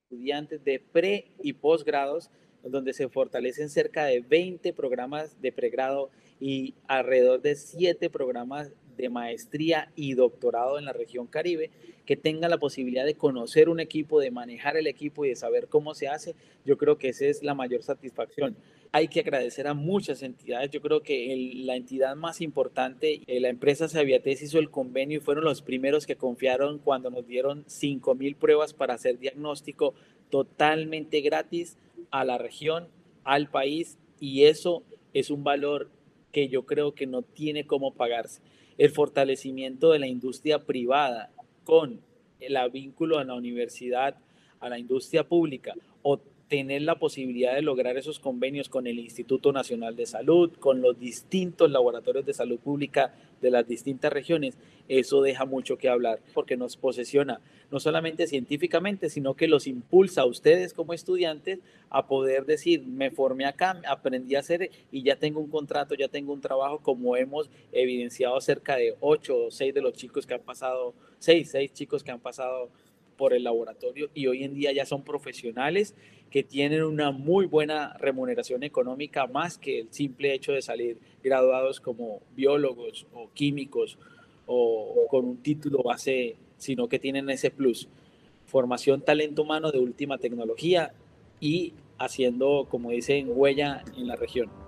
estudiantes 0.03 0.62
de 0.65 0.82
pre 0.82 1.32
y 1.41 1.53
posgrados, 1.53 2.29
donde 2.63 2.91
se 2.91 3.08
fortalecen 3.08 3.70
cerca 3.70 4.03
de 4.03 4.20
20 4.20 4.74
programas 4.74 5.41
de 5.41 5.53
pregrado 5.53 6.10
y 6.38 6.75
alrededor 6.89 7.41
de 7.41 7.56
7 7.56 8.10
programas 8.10 8.74
de 8.98 9.08
maestría 9.08 9.89
y 9.96 10.15
doctorado 10.15 10.77
en 10.77 10.84
la 10.84 10.91
región 10.91 11.25
Caribe, 11.25 11.72
que 12.06 12.17
tengan 12.17 12.50
la 12.50 12.58
posibilidad 12.58 13.06
de 13.06 13.15
conocer 13.15 13.70
un 13.70 13.79
equipo, 13.79 14.20
de 14.20 14.32
manejar 14.32 14.75
el 14.75 14.88
equipo 14.88 15.24
y 15.24 15.29
de 15.29 15.38
saber 15.38 15.70
cómo 15.70 15.96
se 15.96 16.10
hace, 16.10 16.36
yo 16.65 16.77
creo 16.77 16.98
que 16.98 17.08
esa 17.08 17.25
es 17.25 17.41
la 17.41 17.53
mayor 17.53 17.84
satisfacción 17.84 18.58
hay 18.91 19.08
que 19.08 19.22
agradecer 19.22 19.67
a 19.67 19.74
muchas 19.74 20.24
entidades. 20.24 20.72
Yo 20.72 20.82
creo 20.82 21.01
que 21.01 21.53
la 21.56 21.75
entidad 21.75 22.15
más 22.15 22.41
importante, 22.41 23.22
eh, 23.27 23.39
la 23.39 23.50
empresa 23.50 23.88
Saviates 23.88 24.41
hizo 24.41 24.60
el 24.60 24.70
convenio 24.70 25.17
y 25.17 25.22
fueron 25.22 25.44
los 25.44 25.62
primeros 25.62 26.06
que 26.06 26.15
confiaron 26.15 26.79
cuando 26.79 27.10
nos 27.10 27.27
dieron 27.27 27.63
5 27.67 28.15
mil 28.15 28.36
pruebas 28.36 28.74
para 28.74 28.94
hacer 28.94 29.20
diagnóstico 29.20 29.94
totalmente 30.29 31.22
gratis 31.22 31.77
a 32.12 32.25
la 32.25 32.38
región, 32.38 32.88
al 33.24 33.50
país, 33.50 33.98
y 34.20 34.44
eso 34.44 34.84
es 35.13 35.29
un 35.29 35.44
valor 35.44 35.89
que 36.32 36.50
yo 36.50 36.65
creo 36.65 36.94
que 36.94 37.08
no 37.08 37.22
tiene 37.22 37.65
cómo 37.65 37.94
pagarse. 37.94 38.41
El 38.77 38.91
fortalecimiento 38.91 39.91
de 39.91 40.00
la 40.00 40.08
industria 40.08 40.65
privada 40.65 41.32
con 41.63 42.01
el 42.39 42.58
vínculo 42.72 43.17
a 43.17 43.24
la 43.24 43.34
universidad, 43.34 44.17
a 44.60 44.70
la 44.70 44.79
industria 44.79 45.27
pública 45.27 45.74
o 46.03 46.20
tener 46.47 46.81
la 46.81 46.95
posibilidad 46.95 47.55
de 47.55 47.61
lograr 47.61 47.97
esos 47.97 48.19
convenios 48.19 48.69
con 48.69 48.87
el 48.87 48.99
Instituto 48.99 49.51
Nacional 49.51 49.95
de 49.95 50.05
Salud, 50.05 50.51
con 50.59 50.81
los 50.81 50.97
distintos 50.97 51.69
laboratorios 51.69 52.25
de 52.25 52.33
salud 52.33 52.59
pública 52.59 53.13
de 53.41 53.51
las 53.51 53.67
distintas 53.67 54.11
regiones, 54.11 54.57
eso 54.87 55.21
deja 55.21 55.45
mucho 55.45 55.77
que 55.77 55.89
hablar 55.89 56.19
porque 56.33 56.55
nos 56.55 56.77
posesiona 56.77 57.41
no 57.69 57.79
solamente 57.79 58.27
científicamente, 58.27 59.09
sino 59.09 59.33
que 59.33 59.47
los 59.47 59.67
impulsa 59.67 60.21
a 60.21 60.25
ustedes 60.25 60.73
como 60.73 60.93
estudiantes 60.93 61.59
a 61.89 62.07
poder 62.07 62.45
decir, 62.45 62.85
me 62.85 63.11
formé 63.11 63.45
acá, 63.45 63.81
aprendí 63.85 64.35
a 64.35 64.39
hacer 64.39 64.71
y 64.91 65.03
ya 65.03 65.17
tengo 65.17 65.41
un 65.41 65.49
contrato, 65.49 65.93
ya 65.95 66.07
tengo 66.07 66.31
un 66.31 66.41
trabajo, 66.41 66.79
como 66.79 67.17
hemos 67.17 67.49
evidenciado 67.73 68.39
cerca 68.39 68.77
de 68.77 68.95
ocho 69.01 69.47
o 69.47 69.51
seis 69.51 69.73
de 69.73 69.81
los 69.81 69.93
chicos 69.93 70.25
que 70.25 70.36
han 70.36 70.41
pasado, 70.41 70.93
seis, 71.19 71.51
seis 71.51 71.73
chicos 71.73 72.03
que 72.03 72.12
han 72.12 72.21
pasado 72.21 72.69
por 73.17 73.34
el 73.34 73.43
laboratorio 73.43 74.10
y 74.13 74.27
hoy 74.27 74.43
en 74.43 74.53
día 74.53 74.71
ya 74.71 74.86
son 74.86 75.03
profesionales 75.03 75.95
que 76.30 76.43
tienen 76.43 76.84
una 76.84 77.12
muy 77.12 77.45
buena 77.45 77.95
remuneración 77.97 78.63
económica 78.63 79.27
más 79.27 79.58
que 79.58 79.80
el 79.80 79.88
simple 79.91 80.34
hecho 80.34 80.51
de 80.51 80.62
salir 80.62 80.97
graduados 81.23 81.80
como 81.80 82.21
biólogos 82.36 83.08
o 83.13 83.30
químicos 83.34 83.97
o 84.45 85.06
con 85.10 85.25
un 85.25 85.38
título 85.38 85.84
base, 85.84 86.36
sino 86.58 86.88
que 86.88 86.99
tienen 86.99 87.30
ese 87.30 87.51
plus. 87.51 87.89
Formación, 88.45 89.01
talento 89.01 89.41
humano 89.41 89.71
de 89.71 89.80
última 89.80 90.17
tecnología 90.17 90.93
y 91.39 91.73
haciendo, 91.97 92.67
como 92.69 92.91
dicen, 92.91 93.27
huella 93.30 93.84
en 93.97 94.08
la 94.08 94.15
región. 94.15 94.66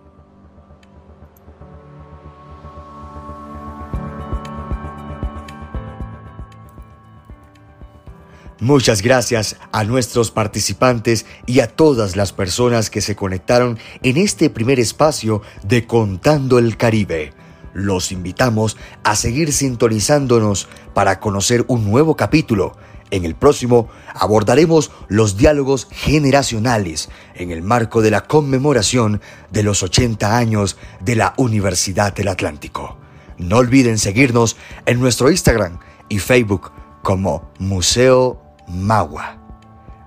Muchas 8.61 9.01
gracias 9.01 9.55
a 9.71 9.85
nuestros 9.85 10.31
participantes 10.31 11.25
y 11.45 11.61
a 11.61 11.67
todas 11.67 12.17
las 12.17 12.33
personas 12.33 12.89
que 12.89 12.99
se 12.99 13.15
conectaron 13.15 13.79
en 14.03 14.17
este 14.17 14.49
primer 14.49 14.81
espacio 14.81 15.41
de 15.63 15.87
Contando 15.87 16.59
el 16.59 16.75
Caribe. 16.75 17.31
Los 17.73 18.11
invitamos 18.11 18.75
a 19.05 19.15
seguir 19.15 19.53
sintonizándonos 19.53 20.67
para 20.93 21.21
conocer 21.21 21.63
un 21.69 21.89
nuevo 21.89 22.17
capítulo. 22.17 22.75
En 23.11 23.23
el 23.23 23.33
próximo 23.33 23.87
abordaremos 24.13 24.91
los 25.07 25.37
diálogos 25.37 25.87
generacionales 25.89 27.09
en 27.35 27.51
el 27.51 27.61
marco 27.61 28.01
de 28.01 28.11
la 28.11 28.25
conmemoración 28.25 29.21
de 29.51 29.63
los 29.63 29.83
80 29.83 30.35
años 30.35 30.75
de 30.99 31.15
la 31.15 31.33
Universidad 31.37 32.13
del 32.13 32.27
Atlántico. 32.27 32.97
No 33.37 33.55
olviden 33.55 33.97
seguirnos 33.97 34.57
en 34.85 34.99
nuestro 34.99 35.31
Instagram 35.31 35.79
y 36.09 36.19
Facebook 36.19 36.73
como 37.03 37.49
Museo 37.57 38.48
Magua. 38.69 39.37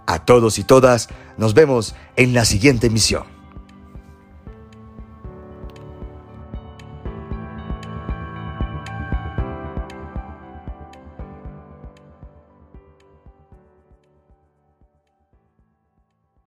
A 0.06 0.24
todos 0.24 0.58
y 0.58 0.64
todas, 0.64 1.08
nos 1.36 1.54
vemos 1.54 1.94
en 2.16 2.34
la 2.34 2.44
siguiente 2.44 2.86
emisión. 2.86 3.31